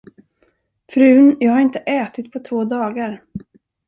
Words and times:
Frun, 0.93 1.35
jag 1.39 1.51
har 1.51 1.59
inte 1.61 1.79
ätit 1.79 2.31
på 2.31 2.39
två 2.39 2.63
dagar. 2.65 3.23